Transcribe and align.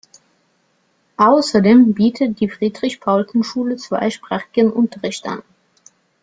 Außerdem 1.17 1.93
bietet 1.93 2.39
die 2.39 2.49
Friedrich-Paulsen-Schule 2.49 3.75
zweisprachigen 3.75 4.73
Unterricht 4.73 5.27
an. 5.27 5.43